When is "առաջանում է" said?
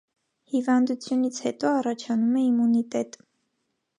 1.81-2.45